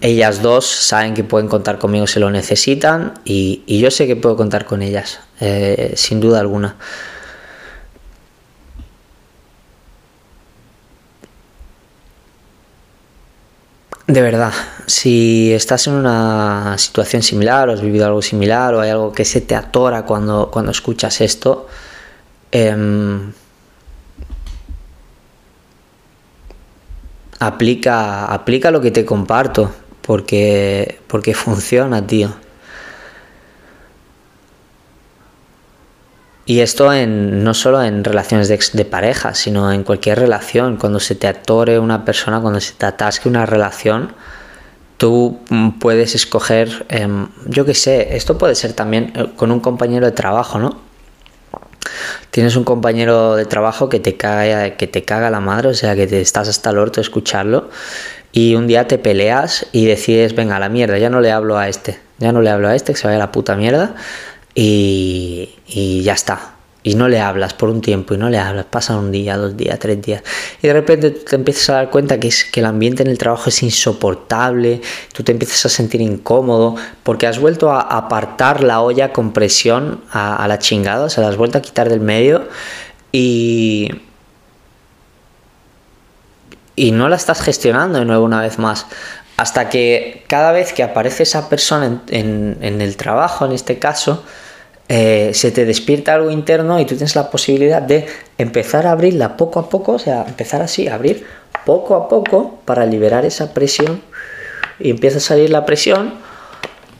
ellas 0.00 0.42
dos 0.42 0.66
saben 0.66 1.14
que 1.14 1.24
pueden 1.24 1.48
contar 1.48 1.78
conmigo 1.78 2.06
si 2.06 2.20
lo 2.20 2.30
necesitan 2.30 3.14
y, 3.24 3.62
yo 3.66 3.90
sé 3.90 4.06
que 4.06 4.16
puedo 4.16 4.36
contar 4.36 4.64
con 4.64 4.82
ellas, 4.82 5.20
eh, 5.40 5.92
sin 5.96 6.20
duda 6.20 6.40
alguna. 6.40 6.76
De 14.10 14.22
verdad, 14.22 14.52
si 14.86 15.52
estás 15.52 15.86
en 15.86 15.92
una 15.94 16.76
situación 16.78 17.22
similar 17.22 17.68
o 17.68 17.72
has 17.74 17.80
vivido 17.80 18.06
algo 18.06 18.22
similar 18.22 18.74
o 18.74 18.80
hay 18.80 18.90
algo 18.90 19.12
que 19.12 19.24
se 19.24 19.40
te 19.40 19.54
atora 19.54 20.02
cuando, 20.04 20.50
cuando 20.50 20.72
escuchas 20.72 21.20
esto, 21.20 21.68
em, 22.50 23.32
aplica, 27.38 28.24
aplica 28.24 28.72
lo 28.72 28.80
que 28.80 28.90
te 28.90 29.04
comparto 29.04 29.70
porque, 30.02 30.98
porque 31.06 31.32
funciona, 31.46 32.04
tío. 32.04 32.30
Y 36.50 36.62
esto 36.62 36.90
no 37.06 37.54
solo 37.54 37.80
en 37.80 38.02
relaciones 38.02 38.48
de, 38.48 38.84
pareja, 38.84 39.34
sino 39.34 39.70
en 39.70 39.84
cualquier 39.84 40.18
relación. 40.18 40.78
Cuando 40.78 40.98
se 40.98 41.14
te 41.14 41.28
atore 41.28 41.78
una 41.78 42.04
persona, 42.04 42.40
cuando 42.40 42.58
se 42.58 42.72
te 42.72 42.86
atasque 42.86 43.28
una 43.28 43.46
relación, 43.46 44.12
tú 44.96 45.38
mm, 45.48 45.78
puedes 45.78 46.16
escoger, 46.16 46.86
em, 46.88 47.28
yo 47.46 47.64
qué 47.64 47.74
sé, 47.74 48.16
esto 48.16 48.36
puede 48.36 48.56
ser 48.56 48.72
también 48.72 49.12
eh, 49.14 49.28
con 49.36 49.52
un 49.52 49.60
compañero 49.60 50.06
de 50.06 50.10
trabajo, 50.10 50.58
¿no? 50.58 50.80
Tienes 52.32 52.56
un 52.56 52.64
compañero 52.64 53.36
de 53.36 53.44
trabajo 53.44 53.88
que 53.88 54.00
te 54.00 54.16
caga, 54.16 54.70
que 54.70 54.88
te 54.88 55.04
caga 55.04 55.30
la 55.30 55.38
madre, 55.38 55.68
o 55.68 55.74
sea 55.74 55.94
que 55.94 56.08
te 56.08 56.20
estás 56.20 56.48
hasta 56.48 56.70
el 56.70 56.78
orto 56.78 56.96
de 56.96 57.02
escucharlo, 57.02 57.70
y 58.32 58.56
un 58.56 58.66
día 58.66 58.88
te 58.88 58.98
peleas 58.98 59.66
y 59.70 59.86
decides, 59.86 60.34
venga, 60.34 60.58
la 60.58 60.68
mierda, 60.68 60.98
ya 60.98 61.10
no 61.10 61.20
le 61.20 61.30
hablo 61.30 61.58
a 61.58 61.68
este, 61.68 62.00
ya 62.18 62.32
no 62.32 62.42
le 62.42 62.50
hablo 62.50 62.66
a 62.66 62.74
este, 62.74 62.92
que 62.92 62.98
se 62.98 63.06
vaya 63.06 63.18
a 63.18 63.26
la 63.26 63.30
puta 63.30 63.54
mierda 63.54 63.94
y, 64.62 66.02
ya 66.02 66.12
está. 66.12 66.54
Y 66.82 66.94
no 66.94 67.08
le 67.08 67.20
hablas 67.20 67.52
por 67.52 67.68
un 67.68 67.82
tiempo 67.82 68.14
y 68.14 68.18
no 68.18 68.30
le 68.30 68.38
hablas, 68.38 68.64
pasan 68.64 68.96
un 68.96 69.12
día, 69.12 69.36
dos 69.36 69.54
días, 69.56 69.78
tres 69.78 70.00
días. 70.00 70.22
Y 70.62 70.66
de 70.66 70.72
repente 70.72 71.10
te 71.10 71.36
empiezas 71.36 71.70
a 71.70 71.72
dar 71.74 71.90
cuenta 71.90 72.18
que, 72.18 72.28
es, 72.28 72.44
que 72.44 72.60
el 72.60 72.66
ambiente 72.66 73.02
en 73.02 73.10
el 73.10 73.18
trabajo 73.18 73.50
es 73.50 73.62
insoportable, 73.62 74.80
tú 75.12 75.22
te 75.22 75.32
empiezas 75.32 75.66
a 75.66 75.68
sentir 75.68 76.00
incómodo 76.00 76.76
porque 77.02 77.26
has 77.26 77.38
vuelto 77.38 77.70
a 77.70 77.80
apartar 77.80 78.62
la 78.62 78.80
olla 78.80 79.12
con 79.12 79.32
presión 79.32 80.02
a, 80.10 80.46
la 80.48 80.58
chingada, 80.58 81.04
o 81.04 81.10
sea, 81.10 81.22
la 81.22 81.28
has 81.28 81.36
vuelto 81.36 81.58
a 81.58 81.60
quitar 81.60 81.90
del 81.90 82.00
medio 82.00 82.48
y, 83.12 83.90
y 86.76 86.92
no 86.92 87.10
la 87.10 87.16
estás 87.16 87.42
gestionando 87.42 87.98
de 87.98 88.06
nuevo 88.06 88.24
una 88.24 88.40
vez 88.40 88.58
más. 88.58 88.86
Hasta 89.36 89.70
que 89.70 90.22
cada 90.26 90.52
vez 90.52 90.72
que 90.74 90.82
aparece 90.82 91.22
esa 91.22 91.48
persona 91.48 92.02
en, 92.08 92.58
el 92.60 92.96
trabajo, 92.98 93.46
en 93.46 93.52
este 93.52 93.78
caso, 93.78 94.22
eh, 94.92 95.30
se 95.34 95.52
te 95.52 95.64
despierta 95.66 96.14
algo 96.14 96.32
interno 96.32 96.80
y 96.80 96.84
tú 96.84 96.96
tienes 96.96 97.14
la 97.14 97.30
posibilidad 97.30 97.80
de 97.80 98.06
empezar 98.38 98.88
a 98.88 98.90
abrirla 98.90 99.36
poco 99.36 99.60
a 99.60 99.68
poco, 99.68 99.92
o 99.92 99.98
sea, 100.00 100.24
empezar 100.26 100.62
así, 100.62 100.88
abrir 100.88 101.24
poco 101.64 101.94
a 101.94 102.08
poco 102.08 102.58
para 102.64 102.84
liberar 102.86 103.24
esa 103.24 103.54
presión 103.54 104.02
y 104.80 104.90
empieza 104.90 105.18
a 105.18 105.20
salir 105.20 105.50
la 105.50 105.64
presión 105.64 106.14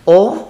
o 0.04 0.48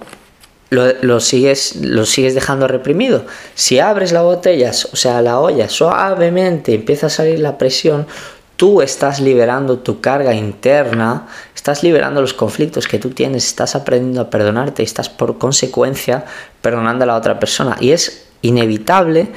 lo, 0.69 1.19
sigues, 1.19 1.77
lo 1.77 2.05
sigues 2.05 2.35
dejando 2.35 2.67
reprimido. 2.67 3.25
Si 3.55 3.79
abres 3.79 4.11
la 4.11 4.21
botella, 4.21 4.69
o 4.69 4.95
sea, 4.95 5.23
la 5.23 5.39
olla, 5.39 5.67
suavemente 5.67 6.75
empieza 6.75 7.07
a 7.07 7.09
salir 7.09 7.39
la 7.39 7.57
presión, 7.57 8.05
tú 8.61 8.83
estás 8.83 9.19
liberando 9.19 9.79
tu 9.79 10.01
carga 10.01 10.35
interna, 10.35 11.25
estás 11.55 11.81
liberando 11.81 12.21
los 12.21 12.35
conflictos 12.35 12.87
que 12.87 12.99
tú 12.99 13.09
tienes, 13.09 13.47
estás 13.47 13.75
aprendiendo 13.75 14.21
a 14.21 14.29
perdonarte 14.29 14.83
y 14.83 14.85
estás 14.85 15.09
por 15.09 15.39
consecuencia 15.39 16.25
perdonando 16.61 17.05
a 17.05 17.07
la 17.07 17.15
otra 17.15 17.39
persona. 17.39 17.75
Y 17.79 17.91
es 17.91 18.27
inevitable 18.43 19.29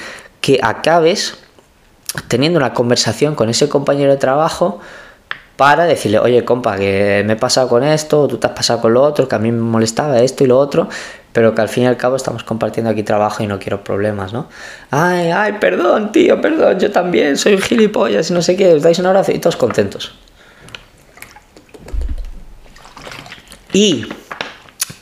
que 0.43 0.61
acabes 0.63 1.39
teniendo 2.29 2.59
una 2.59 2.75
conversación 2.75 3.35
con 3.35 3.49
ese 3.49 3.67
compañero 3.67 4.11
de 4.13 4.19
trabajo 4.19 4.81
para 5.57 5.87
decirle, 5.87 6.19
oye, 6.19 6.45
compa, 6.45 6.77
que 6.77 7.23
me 7.25 7.33
he 7.33 7.37
pasado 7.37 7.67
con 7.71 7.83
esto, 7.83 8.29
tú 8.29 8.37
te 8.37 8.47
has 8.47 8.53
pasado 8.53 8.83
con 8.83 8.93
lo 8.93 9.03
otro, 9.03 9.27
que 9.27 9.37
a 9.37 9.39
mí 9.39 9.51
me 9.51 9.63
molestaba 9.63 10.21
esto 10.21 10.45
y 10.45 10.49
lo 10.49 10.59
otro, 10.59 10.91
pero 11.35 11.53
que 11.53 11.61
al 11.61 11.69
fin 11.69 11.83
y 11.83 11.87
al 11.89 11.97
cabo 11.97 12.15
estamos 12.15 12.45
compartiendo 12.45 12.91
aquí 12.91 13.03
trabajo 13.03 13.43
y 13.43 13.49
no 13.49 13.59
quiero 13.59 13.83
problemas, 13.83 14.33
¿no? 14.33 14.49
Ay, 14.93 15.33
ay, 15.33 15.55
perdón, 15.55 16.13
tío, 16.13 16.41
perdón, 16.41 16.79
yo 16.79 16.93
también 16.93 17.37
soy 17.37 17.55
un 17.55 17.61
gilipollas 17.61 18.31
y 18.31 18.33
no 18.33 18.41
sé 18.41 18.55
qué, 18.55 18.73
os 18.73 18.83
dais 18.83 19.01
un 19.01 19.07
abrazo 19.07 19.33
y 19.33 19.41
todos 19.41 19.57
contentos. 19.57 20.15
Y 23.73 24.07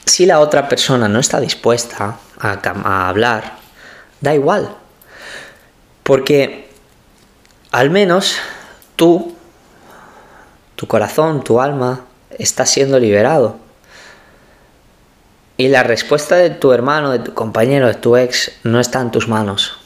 si 0.07 0.25
la 0.25 0.41
otra 0.41 0.71
persona 0.71 1.07
no 1.07 1.19
está 1.19 1.39
dispuesta 1.39 2.17
a, 2.41 2.59
a 2.63 3.09
hablar, 3.11 3.59
da 4.23 4.35
igual. 4.35 4.75
Porque 6.03 6.71
al 7.73 7.91
menos 7.91 8.37
tú, 8.97 9.37
tu 10.77 10.87
corazón, 10.87 11.45
tu 11.45 11.61
alma, 11.61 12.07
está 12.39 12.65
siendo 12.65 12.99
liberado 12.99 13.62
y 15.57 15.69
la 15.69 15.83
respuesta 15.83 16.37
de 16.37 16.51
tu 16.51 16.73
hermano, 16.73 17.11
de 17.11 17.19
tu 17.19 17.35
compañero, 17.35 17.87
de 17.87 17.95
tu 17.95 18.17
ex, 18.17 18.53
no 18.63 18.81
está 18.81 19.01
en 19.01 19.11
tus 19.11 19.29
manos. 19.29 19.79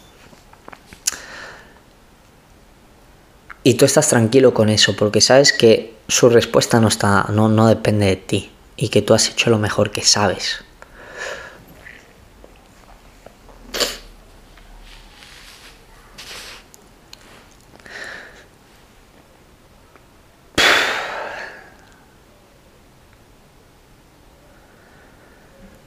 Y 3.63 3.75
tú 3.75 3.85
estás 3.85 4.09
tranquilo 4.09 4.55
con 4.55 4.69
eso, 4.69 4.95
porque 4.95 5.21
sabes 5.21 5.53
que 5.53 5.97
su 6.07 6.29
respuesta 6.29 6.79
no, 6.81 6.89
está, 6.89 7.27
no, 7.31 7.49
no 7.49 7.67
depende 7.67 8.07
de 8.07 8.17
ti 8.17 8.51
y 8.77 8.91
que 8.91 9.03
tú 9.03 9.13
has 9.13 9.29
hecho 9.29 9.51
lo 9.51 9.59
mejor 9.59 9.91
que 9.91 10.03
sabes. 10.03 10.66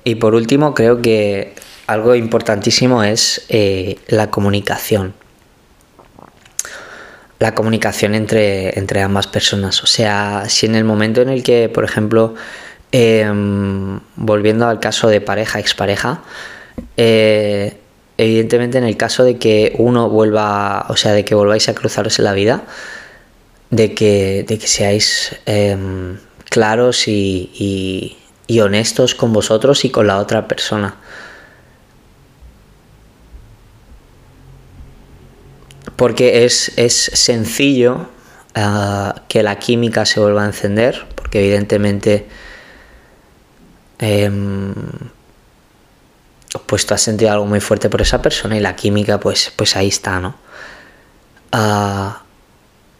Y 0.03 0.15
por 0.15 0.35
último, 0.35 0.73
creo 0.73 1.01
que 1.01 1.53
algo 1.89 2.13
importantísimo 2.13 3.03
es 3.03 3.45
eh, 3.49 3.97
la 4.07 4.29
comunicación. 4.29 5.15
La 7.39 7.55
comunicación 7.55 8.13
entre, 8.13 8.77
entre 8.77 9.01
ambas 9.01 9.25
personas. 9.25 9.81
O 9.83 9.87
sea, 9.87 10.43
si 10.47 10.67
en 10.67 10.75
el 10.75 10.83
momento 10.83 11.21
en 11.21 11.29
el 11.29 11.41
que, 11.41 11.67
por 11.67 11.83
ejemplo, 11.83 12.35
em, 12.91 13.99
volviendo 14.15 14.67
al 14.67 14.79
caso 14.79 15.07
de 15.07 15.19
pareja, 15.19 15.59
expareja, 15.59 16.21
eh, 16.95 17.77
evidentemente 18.17 18.77
en 18.77 18.83
el 18.83 18.97
caso 18.97 19.23
de 19.23 19.37
que 19.37 19.73
uno 19.79 20.09
vuelva, 20.09 20.85
o 20.89 20.95
sea, 20.95 21.13
de 21.13 21.25
que 21.25 21.33
volváis 21.33 21.69
a 21.69 21.73
cruzaros 21.73 22.19
en 22.19 22.25
la 22.25 22.33
vida, 22.33 22.65
de 23.71 23.95
que, 23.95 24.45
de 24.47 24.59
que 24.59 24.67
seáis 24.67 25.35
em, 25.47 26.17
claros 26.49 27.07
y, 27.07 27.49
y 27.53 28.18
honestos 28.57 29.13
con 29.13 29.31
vosotros 29.31 29.85
y 29.85 29.91
con 29.91 30.07
la 30.07 30.17
otra 30.17 30.47
persona. 30.47 30.95
Porque 35.95 36.45
es, 36.45 36.71
sencillo 37.13 38.09
ah, 38.55 39.21
que 39.27 39.43
la 39.43 39.59
química 39.59 40.05
se 40.05 40.19
vuelva 40.19 40.43
a 40.43 40.47
encender, 40.47 41.05
porque 41.13 41.41
evidentemente 41.41 42.25
em, 43.99 44.73
pues 46.65 46.87
tú 46.87 46.95
has 46.95 47.01
sentido 47.01 47.31
algo 47.31 47.45
muy 47.45 47.59
fuerte 47.59 47.89
por 47.89 48.01
esa 48.01 48.21
persona 48.21 48.57
y 48.57 48.61
la 48.61 48.75
química 48.75 49.19
pues, 49.19 49.51
pues 49.55 49.75
ahí 49.75 49.89
está, 49.89 50.19
¿no? 50.19 50.35
Ah, 51.51 52.23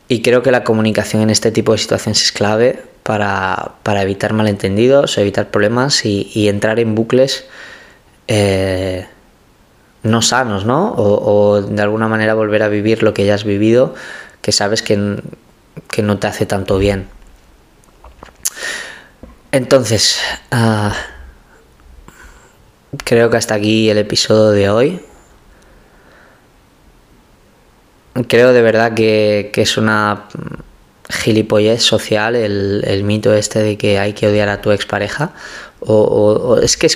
y 0.08 0.22
creo 0.22 0.44
que 0.44 0.52
la 0.52 0.64
comunicación 0.64 1.24
en 1.24 1.30
este 1.32 1.52
tipo 1.52 1.72
de 1.72 1.78
situaciones 1.80 2.22
es 2.22 2.32
clave 2.32 2.89
para, 3.10 4.04
evitar 4.04 4.34
malentendidos, 4.34 5.18
evitar 5.18 5.50
problemas 5.50 6.06
y, 6.06 6.48
entrar 6.48 6.80
en 6.80 6.94
bucles 6.94 7.48
eh, 8.28 9.08
no 10.04 10.22
sanos, 10.22 10.64
¿no? 10.64 10.94
O, 10.96 11.60
de 11.60 11.82
alguna 11.82 12.08
manera 12.08 12.36
volver 12.36 12.62
a 12.62 12.68
vivir 12.68 13.02
lo 13.02 13.16
que 13.16 13.26
ya 13.26 13.34
has 13.34 13.46
vivido, 13.46 13.96
que 14.44 14.52
sabes 14.52 14.84
que, 14.84 15.24
que 15.90 16.04
no 16.04 16.20
te 16.20 16.28
hace 16.28 16.46
tanto 16.46 16.78
bien. 16.78 17.08
Entonces, 19.52 20.20
ah, 20.52 20.94
creo 23.06 23.32
que 23.32 23.38
hasta 23.38 23.56
aquí 23.56 23.90
el 23.90 23.98
episodio 23.98 24.52
de 24.52 24.70
hoy. 24.70 25.02
Creo 28.28 28.54
de 28.54 28.62
verdad 28.62 28.94
que 28.94 29.52
es 29.56 29.78
una 29.78 30.26
gilipollez 31.10 31.82
social 31.82 32.36
el, 32.36 33.04
mito 33.04 33.34
este 33.34 33.60
de 33.60 33.78
que 33.78 34.00
hay 34.00 34.14
que 34.14 34.28
odiar 34.28 34.50
a 34.50 34.62
tu 34.62 34.72
expareja. 34.72 35.32
O, 35.80 35.96
o, 35.96 36.60
es 36.60 36.78
que 36.78 36.90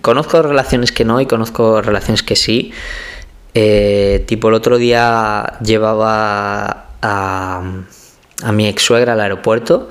conozco 0.00 0.42
relaciones 0.42 0.92
que 0.92 1.04
no 1.04 1.20
y 1.20 1.26
conozco 1.26 1.80
relaciones 1.82 2.22
que 2.22 2.36
sí. 2.36 2.72
Eh, 3.54 4.24
tipo, 4.26 4.48
el 4.48 4.54
otro 4.54 4.78
día 4.78 5.58
llevaba 5.62 6.88
a, 7.00 7.62
a 8.42 8.52
mi 8.52 8.66
ex 8.66 8.82
suegra 8.82 9.12
al 9.12 9.20
aeropuerto 9.20 9.88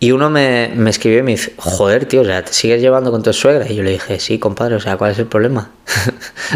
y 0.00 0.12
uno 0.12 0.28
me, 0.28 0.70
me, 0.74 0.90
escribió 0.90 1.20
y 1.20 1.22
me 1.22 1.30
dice, 1.32 1.54
joder, 1.56 2.06
tío, 2.06 2.22
o 2.22 2.24
sea, 2.24 2.44
¿te 2.44 2.52
sigues 2.52 2.80
llevando 2.82 3.10
con 3.10 3.22
tu 3.22 3.32
suegra? 3.32 3.70
Y 3.70 3.76
yo 3.76 3.82
le 3.82 3.92
dije, 3.92 4.18
sí, 4.20 4.38
compadre, 4.38 4.74
o 4.74 4.80
sea, 4.80 4.96
¿cuál 4.96 5.12
es 5.12 5.18
el 5.18 5.26
problema? 5.26 5.70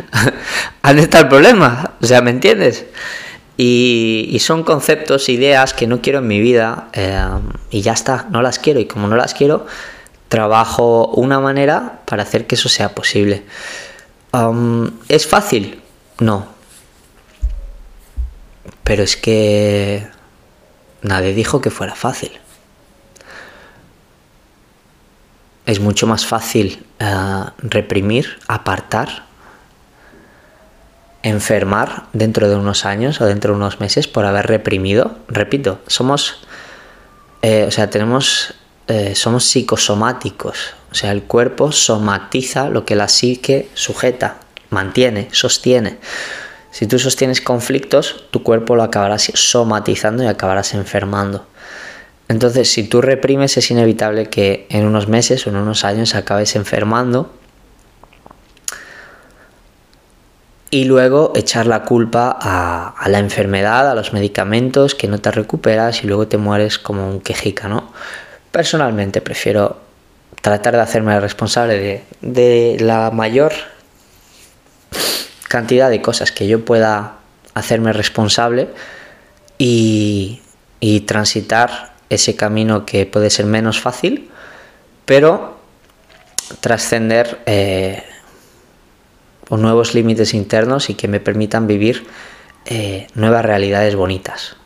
¿Dónde 0.83 1.03
está 1.03 1.21
el 1.21 1.29
problema? 1.29 1.95
O 2.03 2.07
sea, 2.07 2.21
¿me 2.21 2.31
entiendes? 2.31 2.85
Y, 3.61 4.39
son 4.41 4.63
conceptos, 4.63 5.29
ideas 5.29 5.75
que 5.75 5.89
no 5.89 6.01
quiero 6.01 6.21
en 6.21 6.29
mi 6.29 6.41
vida 6.41 6.91
eh, 6.93 7.21
y 7.71 7.83
ya 7.83 7.93
está, 7.93 8.29
no 8.31 8.41
las 8.41 8.61
quiero. 8.61 8.79
Y 8.79 8.87
como 8.87 9.09
no 9.09 9.17
las 9.17 9.35
quiero, 9.35 9.67
trabajo 10.29 11.09
una 11.09 11.41
manera 11.41 12.03
para 12.05 12.23
hacer 12.23 12.47
que 12.47 12.55
eso 12.55 12.69
sea 12.69 12.95
posible. 12.95 13.43
¿Es 15.09 15.27
fácil? 15.27 15.83
No. 16.21 16.47
Pero 18.85 19.03
es 19.03 19.17
que 19.17 20.07
nadie 21.03 21.35
dijo 21.35 21.61
que 21.61 21.71
fuera 21.71 21.97
fácil. 21.97 22.31
Es 25.67 25.81
mucho 25.81 26.07
más 26.07 26.25
fácil 26.25 26.87
eh, 27.01 27.45
reprimir, 27.59 28.39
apartar, 28.47 29.28
enfermar 31.23 32.07
dentro 32.13 32.49
de 32.49 32.57
unos 32.57 32.85
años 32.85 33.21
o 33.21 33.27
dentro 33.27 33.53
de 33.53 33.59
unos 33.59 33.81
meses 33.81 34.09
por 34.09 34.25
haber 34.25 34.47
reprimido. 34.47 35.17
Repito, 35.29 35.81
somos, 35.87 36.37
eh, 37.43 37.65
o 37.67 37.71
sea, 37.71 37.91
tenemos, 37.91 38.55
eh, 38.87 39.15
somos 39.15 39.45
psicosomáticos. 39.45 40.75
O 40.91 40.95
sea, 40.95 41.13
el 41.13 41.23
cuerpo 41.23 41.73
somatiza 41.73 42.69
lo 42.69 42.85
que 42.85 42.97
la 42.97 43.09
psique 43.09 43.69
sujeta, 43.75 44.39
mantiene, 44.71 45.29
sostiene. 45.33 45.99
Si 46.71 46.87
tú 46.87 46.99
sostienes 46.99 47.41
conflictos, 47.41 48.25
tu 48.31 48.43
cuerpo 48.43 48.77
lo 48.77 48.83
acabarás 48.83 49.31
somatizando 49.35 50.23
y 50.23 50.27
acabarás 50.27 50.75
enfermando. 50.75 51.47
Entonces, 52.29 52.71
si 52.71 52.85
tú 52.85 53.01
reprimes, 53.01 53.57
es 53.57 53.71
inevitable 53.71 54.27
que 54.27 54.67
en 54.69 54.85
unos 54.87 55.09
meses 55.09 55.47
o 55.47 55.51
en 55.51 55.57
unos 55.57 55.85
años 55.85 56.15
acabes 56.15 56.57
enfermando 56.57 57.33
y 60.71 60.85
luego 60.85 61.33
echar 61.35 61.67
la 61.67 61.83
culpa 61.85 62.37
a, 62.41 63.09
la 63.09 63.19
enfermedad, 63.19 63.91
a 63.91 63.95
los 63.95 64.13
medicamentos, 64.13 64.95
que 64.95 65.09
no 65.09 65.19
te 65.19 65.31
recuperas 65.31 66.05
y 66.05 66.07
luego 66.07 66.29
te 66.29 66.37
mueres 66.37 66.79
como 66.79 67.09
un 67.09 67.21
quejica, 67.21 67.69
¿no? 67.69 67.91
Personalmente 68.51 69.21
prefiero 69.21 69.81
tratar 70.43 70.75
de 70.75 70.81
hacerme 70.81 71.19
responsable 71.21 72.05
de, 72.21 72.77
la 72.81 73.11
mayor 73.11 73.53
cantidad 75.49 75.89
de 75.89 76.03
cosas 76.03 76.33
que 76.33 76.47
yo 76.47 76.65
pueda 76.65 77.15
hacerme 77.55 77.93
responsable 77.93 78.69
y, 79.57 80.43
y 80.81 81.01
transitar 81.01 81.95
ese 82.11 82.37
camino 82.37 82.87
que 82.87 83.07
puede 83.07 83.31
ser 83.31 83.47
menos 83.47 83.81
fácil, 83.81 84.31
pero 85.05 85.59
trascender 86.61 87.41
eh, 87.47 88.03
nuevos 89.57 89.95
límites 89.95 90.35
internos 90.35 90.91
y 90.91 90.95
que 90.95 91.09
me 91.09 91.21
permitan 91.21 91.67
vivir 91.67 92.07
eh, 92.67 93.07
nuevas 93.15 93.45
realidades 93.45 93.95
bonitas. 93.95 94.57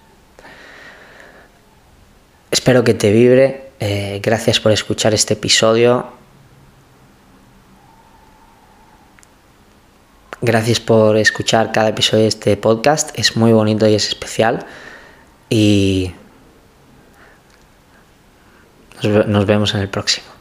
Espero 2.50 2.82
que 2.84 2.94
te 2.94 3.12
vibre. 3.12 3.70
Eh, 3.80 4.20
gracias 4.22 4.60
por 4.60 4.72
escuchar 4.72 5.14
este 5.14 5.34
episodio. 5.34 6.06
Gracias 10.40 10.80
por 10.80 11.16
escuchar 11.16 11.70
cada 11.70 11.90
episodio 11.90 12.24
de 12.24 12.28
este 12.28 12.56
podcast. 12.56 13.16
Es 13.16 13.36
muy 13.36 13.52
bonito 13.52 13.86
y 13.86 13.94
es 13.94 14.08
especial. 14.08 14.66
Y 15.48 16.12
nos 19.02 19.46
vemos 19.46 19.74
en 19.74 19.80
el 19.80 19.88
próximo. 19.88 20.31